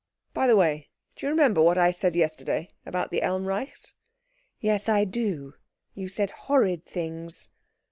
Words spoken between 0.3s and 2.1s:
"By the way, do you remember what I